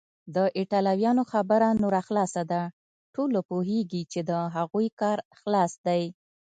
[0.35, 2.61] د ایټالویانو خبره نوره خلاصه ده،
[3.15, 6.03] ټوله پوهیږي چې د هغوی کار خلاص دی.